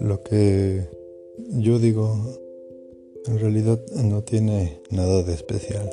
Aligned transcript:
Lo 0.00 0.20
que 0.22 0.88
yo 1.50 1.78
digo 1.78 2.16
en 3.26 3.38
realidad 3.38 3.80
no 3.94 4.22
tiene 4.24 4.80
nada 4.90 5.22
de 5.22 5.34
especial. 5.34 5.88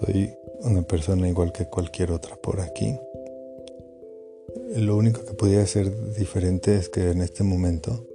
Soy 0.00 0.34
una 0.60 0.82
persona 0.82 1.28
igual 1.28 1.52
que 1.52 1.66
cualquier 1.66 2.12
otra 2.12 2.36
por 2.36 2.60
aquí. 2.60 2.98
Lo 4.76 4.96
único 4.96 5.24
que 5.24 5.32
podría 5.32 5.66
ser 5.66 6.14
diferente 6.14 6.76
es 6.76 6.88
que 6.88 7.10
en 7.10 7.22
este 7.22 7.42
momento 7.42 8.06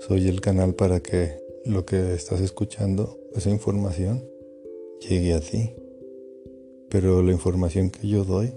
soy 0.00 0.28
el 0.28 0.40
canal 0.40 0.74
para 0.74 1.00
que 1.00 1.42
lo 1.64 1.86
que 1.86 2.12
estás 2.12 2.40
escuchando, 2.40 3.18
esa 3.34 3.48
información, 3.48 4.22
llegue 5.00 5.32
a 5.32 5.40
ti. 5.40 5.74
Pero 6.90 7.22
la 7.22 7.32
información 7.32 7.90
que 7.90 8.06
yo 8.06 8.24
doy 8.24 8.52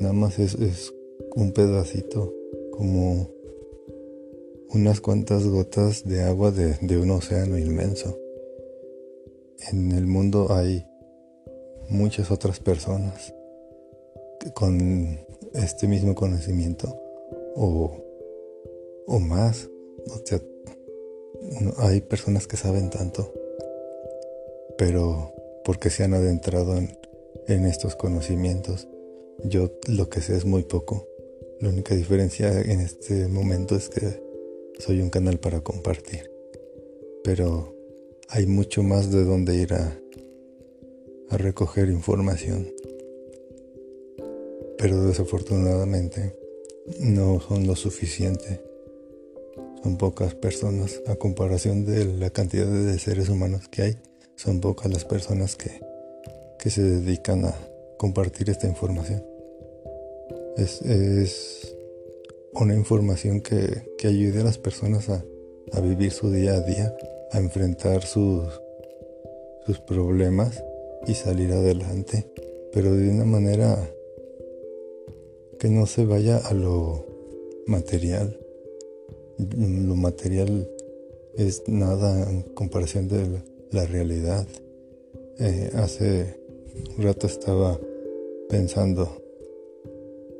nada 0.00 0.12
más 0.12 0.38
es, 0.38 0.54
es 0.54 0.94
un 1.34 1.52
pedacito 1.52 2.32
como 2.72 3.28
unas 4.74 5.00
cuantas 5.00 5.46
gotas 5.46 6.04
de 6.04 6.22
agua 6.22 6.50
de, 6.50 6.98
un 6.98 7.10
océano 7.10 7.58
inmenso. 7.58 8.18
En 9.70 9.92
el 9.92 10.06
mundo 10.06 10.48
hay 10.50 10.86
muchas 11.88 12.30
otras 12.30 12.60
personas 12.60 13.34
con 14.54 15.18
este 15.54 15.88
mismo 15.88 16.14
conocimiento 16.14 16.94
o, 17.54 17.96
o 19.06 19.18
más. 19.18 19.68
O 20.08 20.20
sea, 20.24 20.40
hay 21.78 22.00
personas 22.00 22.46
que 22.46 22.56
saben 22.56 22.90
tanto, 22.90 23.32
pero 24.76 25.32
porque 25.64 25.90
se 25.90 26.04
han 26.04 26.14
adentrado 26.14 26.76
en, 26.76 26.98
en 27.46 27.64
estos 27.64 27.96
conocimientos. 27.96 28.88
Yo 29.48 29.70
lo 29.86 30.08
que 30.08 30.20
sé 30.20 30.36
es 30.36 30.44
muy 30.44 30.64
poco. 30.64 31.06
La 31.60 31.68
única 31.68 31.94
diferencia 31.94 32.60
en 32.60 32.80
este 32.80 33.28
momento 33.28 33.76
es 33.76 33.88
que 33.88 34.20
soy 34.78 35.00
un 35.00 35.08
canal 35.08 35.38
para 35.38 35.60
compartir. 35.60 36.30
Pero 37.22 37.76
hay 38.28 38.46
mucho 38.46 38.82
más 38.82 39.12
de 39.12 39.24
donde 39.24 39.54
ir 39.56 39.72
a, 39.74 40.00
recoger 41.30 41.88
información. 41.90 42.72
Pero 44.78 45.04
desafortunadamente 45.04 46.34
no 46.98 47.40
son 47.40 47.68
lo 47.68 47.76
suficiente. 47.76 48.60
Son 49.82 49.96
pocas 49.96 50.34
personas 50.34 51.00
a 51.06 51.14
comparación 51.14 51.84
de 51.84 52.04
la 52.04 52.30
cantidad 52.30 52.66
de 52.66 52.98
seres 52.98 53.28
humanos 53.28 53.68
que 53.68 53.82
hay. 53.82 53.96
Son 54.34 54.60
pocas 54.60 54.92
las 54.92 55.04
personas 55.04 55.54
que, 55.54 55.80
que 56.58 56.70
se 56.70 56.82
dedican 56.82 57.44
a 57.44 57.54
compartir 57.96 58.50
esta 58.50 58.66
información. 58.66 59.35
Es, 60.56 61.76
una 62.52 62.74
información 62.74 63.42
que, 63.42 63.82
ayude 64.04 64.40
a 64.40 64.44
las 64.44 64.56
personas 64.56 65.10
a, 65.10 65.24
vivir 65.80 66.10
su 66.10 66.30
día 66.30 66.54
a 66.54 66.60
día, 66.60 66.96
a 67.32 67.38
enfrentar 67.38 68.02
sus, 68.04 68.48
sus 69.66 69.78
problemas 69.80 70.62
y 71.06 71.14
salir 71.14 71.52
adelante, 71.52 72.26
pero 72.72 72.94
de 72.94 73.10
una 73.10 73.24
manera 73.24 73.90
que 75.58 75.68
no 75.68 75.86
se 75.86 76.06
vaya 76.06 76.38
a 76.38 76.54
lo 76.54 77.04
material. 77.66 78.38
Lo 79.38 79.96
material 79.96 80.70
es 81.36 81.64
nada 81.66 82.30
en 82.30 82.42
comparación 82.42 83.08
de 83.08 83.42
la, 83.70 83.86
realidad. 83.86 84.46
Eh, 85.38 85.70
hace 85.74 86.40
un 86.96 87.04
rato 87.04 87.26
estaba 87.26 87.78
pensando 88.48 89.25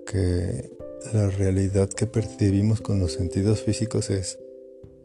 que 0.06 0.70
la 1.12 1.28
realidad 1.28 1.88
que 1.88 2.06
percibimos 2.06 2.80
con 2.80 2.98
los 2.98 3.12
sentidos 3.12 3.62
físicos 3.62 4.10
es, 4.10 4.38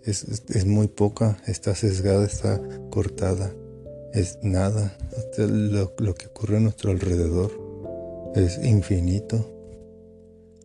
es, 0.04 0.66
muy 0.66 0.88
poca, 0.88 1.38
está 1.48 1.76
sesgada, 1.76 2.26
está 2.26 2.62
cortada, 2.90 3.54
es 4.14 4.40
nada. 4.42 4.98
Lo, 5.38 5.94
lo 5.98 6.16
que 6.16 6.28
ocurre 6.28 6.58
a 6.58 6.62
nuestro 6.62 6.92
alrededor 6.92 7.52
es 8.36 8.64
infinito. 8.64 9.48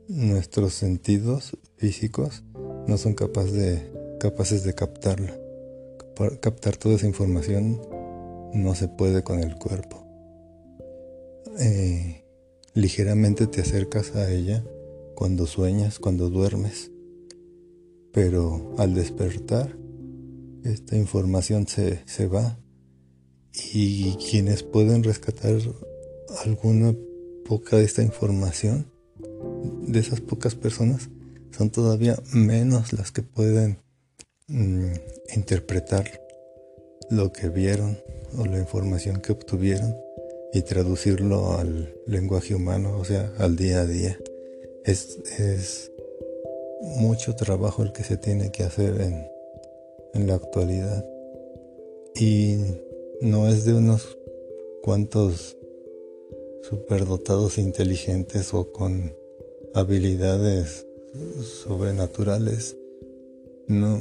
Nuestros 0.08 0.74
sentidos 0.74 1.56
físicos 1.76 2.44
no 2.86 2.96
son 2.96 3.14
capaces 3.14 3.52
de, 3.52 4.18
capaces 4.20 4.62
de 4.64 4.74
captarla. 4.74 5.36
captar 6.40 6.76
toda 6.76 6.94
esa 6.94 7.06
información 7.06 7.80
no 8.54 8.74
se 8.74 8.88
puede 8.88 9.22
con 9.22 9.40
el 9.40 9.56
cuerpo. 9.56 10.04
Eh, 11.58 12.25
ligeramente 12.76 13.46
te 13.46 13.62
acercas 13.62 14.14
a 14.14 14.30
ella 14.30 14.62
cuando 15.14 15.46
sueñas, 15.46 15.98
cuando 15.98 16.28
duermes. 16.28 16.92
Pero 18.12 18.74
al 18.76 18.94
despertar, 18.94 19.76
esta 20.62 20.94
información 20.94 21.66
se, 21.66 22.26
va 22.26 22.58
y 23.52 24.16
quienes 24.16 24.62
pueden 24.62 25.02
rescatar 25.02 25.58
alguna 26.44 26.94
poca 27.46 27.78
de 27.78 27.84
esta 27.84 28.02
información, 28.02 28.92
de 29.86 29.98
esas 29.98 30.20
pocas 30.20 30.54
personas, 30.54 31.08
son 31.56 31.70
todavía 31.70 32.20
menos 32.34 32.92
las 32.92 33.10
que 33.10 33.22
pueden 33.22 33.78
mm, 34.48 34.92
interpretar 35.34 36.20
lo 37.08 37.32
que 37.32 37.48
vieron 37.48 37.98
o 38.36 38.44
la 38.44 38.58
información 38.58 39.22
que 39.22 39.32
obtuvieron 39.32 40.05
y 40.56 40.62
traducirlo 40.62 41.52
al 41.58 41.94
lenguaje 42.06 42.54
humano, 42.54 42.96
o 42.98 43.04
sea, 43.04 43.30
al 43.36 43.56
día 43.56 43.82
a 43.82 43.86
día 43.86 44.18
es, 44.84 45.92
mucho 46.98 47.36
trabajo 47.36 47.82
el 47.82 47.92
que 47.92 48.02
se 48.04 48.16
tiene 48.16 48.50
que 48.50 48.62
hacer 48.62 49.02
en, 49.02 49.28
en 50.14 50.26
la 50.26 50.36
actualidad. 50.36 51.04
Y 52.14 52.56
no 53.20 53.48
es 53.48 53.66
de 53.66 53.74
unos 53.74 54.16
cuantos 54.82 55.58
superdotados 56.62 57.58
inteligentes 57.58 58.54
o 58.54 58.72
con 58.72 59.14
habilidades 59.74 60.86
sobrenaturales. 61.42 62.78
No, 63.66 64.00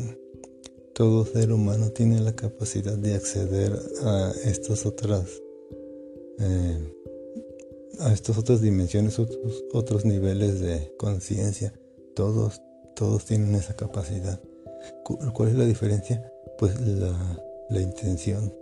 todo 0.93 1.25
ser 1.25 1.51
humano 1.51 1.89
tiene 1.89 2.21
la 2.21 2.33
capacidad 2.33 2.97
de 2.97 3.15
acceder 3.15 3.77
a 4.03 4.31
estas 4.45 4.85
otras 4.85 5.41
eh, 6.39 6.93
a 7.99 8.11
estas 8.11 8.37
otras 8.37 8.61
dimensiones, 8.61 9.19
otros, 9.19 9.63
otros 9.73 10.05
niveles 10.05 10.59
de 10.59 10.93
conciencia. 10.97 11.73
Todos, 12.15 12.61
todos 12.95 13.25
tienen 13.25 13.55
esa 13.55 13.75
capacidad. 13.75 14.39
¿Cuál 15.33 15.49
es 15.49 15.55
la 15.55 15.65
diferencia? 15.65 16.31
Pues 16.57 16.79
la, 16.79 17.41
la 17.69 17.81
intención. 17.81 18.53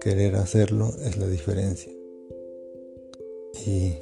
Querer 0.00 0.36
hacerlo 0.36 0.92
es 1.04 1.16
la 1.16 1.26
diferencia. 1.26 1.92
Y 3.66 3.94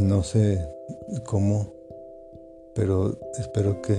no 0.00 0.22
sé 0.22 0.66
cómo, 1.24 1.72
pero 2.74 3.18
espero 3.38 3.82
que 3.82 3.96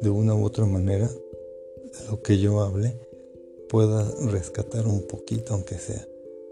de 0.00 0.10
una 0.10 0.34
u 0.34 0.44
otra 0.44 0.66
manera 0.66 1.08
lo 2.10 2.22
que 2.22 2.38
yo 2.38 2.60
hable 2.60 2.96
pueda 3.70 4.04
rescatar 4.26 4.84
un 4.86 5.06
poquito, 5.06 5.54
aunque 5.54 5.76
sea 5.76 6.04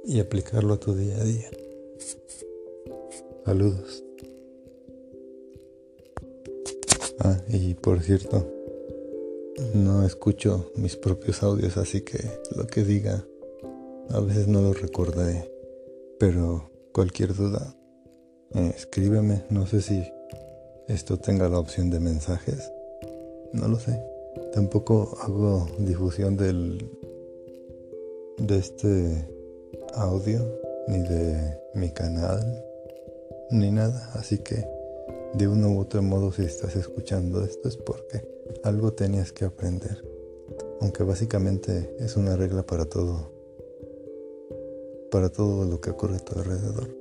y 0.05 0.21
aplicarlo 0.21 0.75
a 0.75 0.81
tu 0.81 0.95
día 0.95 1.17
a 1.17 1.25
día. 1.25 1.51
Saludos. 3.45 4.05
Ah, 7.19 7.37
y 7.49 7.75
por 7.75 8.01
cierto, 8.01 8.47
no 9.75 10.07
escucho 10.07 10.71
mis 10.77 10.95
propios 10.97 11.43
audios, 11.43 11.77
así 11.77 12.03
que 12.03 12.19
lo 12.55 12.69
que 12.69 12.85
diga 12.85 13.27
a 14.11 14.21
veces 14.21 14.47
no 14.47 14.63
lo 14.63 14.73
recordaré. 14.73 15.53
Pero 16.21 16.71
cualquier 16.93 17.35
duda, 17.35 17.77
eh, 18.55 18.73
escríbeme. 18.77 19.45
No 19.51 19.67
sé 19.67 19.83
si 19.83 20.05
esto 20.87 21.19
tenga 21.19 21.49
la 21.49 21.59
opción 21.59 21.91
de 21.91 21.99
mensajes. 21.99 22.71
No 23.53 23.67
lo 23.67 23.81
sé. 23.81 24.01
Tampoco 24.53 25.19
hago 25.21 25.67
difusión 25.79 26.37
del 26.37 26.91
de 28.39 28.59
este 28.59 29.29
audio, 29.95 30.41
ni 30.87 30.99
de 30.99 31.59
mi 31.75 31.91
canal, 31.91 32.65
ni 33.51 33.71
nada. 33.71 34.11
Así 34.15 34.39
que 34.39 34.67
de 35.35 35.49
uno 35.49 35.73
u 35.73 35.81
otro 35.81 36.03
modo 36.03 36.33
si 36.33 36.43
estás 36.43 36.77
escuchando 36.77 37.45
esto 37.45 37.69
es 37.69 37.77
porque 37.77 38.27
algo 38.63 38.93
tenías 38.93 39.33
que 39.33 39.45
aprender. 39.45 40.05
Aunque 40.81 41.03
básicamente 41.03 41.97
es 41.99 42.17
una 42.17 42.37
regla 42.37 42.65
para 42.65 42.85
todo, 42.85 43.33
para 45.11 45.29
todo 45.29 45.65
lo 45.65 45.81
que 45.81 45.91
ocurre 45.91 46.17
a 46.17 46.21
tu 46.21 46.39
alrededor. 46.39 46.98